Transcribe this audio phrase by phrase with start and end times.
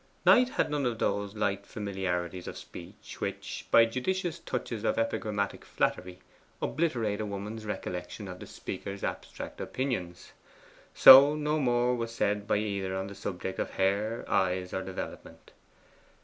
[0.25, 5.63] Knight had none of those light familiarities of speech which, by judicious touches of epigrammatic
[5.63, 6.17] flattery,
[6.59, 10.31] obliterate a woman's recollection of the speaker's abstract opinions.
[10.95, 15.51] So no more was said by either on the subject of hair, eyes, or development.